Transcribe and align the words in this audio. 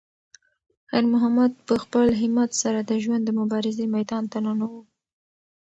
خیر 0.89 1.05
محمد 1.13 1.51
په 1.67 1.75
خپل 1.83 2.07
همت 2.21 2.51
سره 2.61 2.79
د 2.83 2.91
ژوند 3.03 3.23
د 3.25 3.29
مبارزې 3.39 3.85
میدان 3.95 4.23
ته 4.31 4.37
ننووت. 4.45 4.87